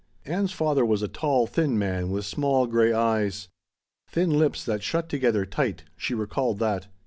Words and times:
Ann's 0.25 0.51
father 0.51 0.83
was 0.83 1.03
a 1.03 1.07
tall, 1.07 1.45
thin 1.45 1.77
man 1.77 2.09
with 2.09 2.25
small 2.25 2.65
gray 2.65 2.91
eyes. 2.91 3.49
"Thin 4.09 4.31
lips 4.31 4.65
that 4.65 4.81
shut 4.81 5.09
together 5.09 5.45
tight" 5.45 5.83
she 5.95 6.15
recalled 6.15 6.57
that. 6.57 6.87